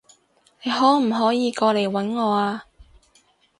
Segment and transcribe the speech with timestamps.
[0.63, 2.65] 你可唔可以過嚟搵我啊？